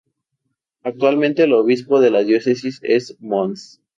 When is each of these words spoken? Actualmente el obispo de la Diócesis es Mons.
Actualmente 0.81 1.43
el 1.43 1.53
obispo 1.53 2.01
de 2.01 2.09
la 2.09 2.23
Diócesis 2.23 2.79
es 2.81 3.17
Mons. 3.21 3.83